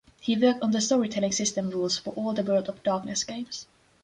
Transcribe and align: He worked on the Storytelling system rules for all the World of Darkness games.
He 0.19 0.35
worked 0.35 0.63
on 0.63 0.71
the 0.71 0.81
Storytelling 0.81 1.31
system 1.31 1.69
rules 1.69 1.99
for 1.99 2.09
all 2.15 2.33
the 2.33 2.41
World 2.41 2.67
of 2.69 2.81
Darkness 2.81 3.23
games. 3.23 3.67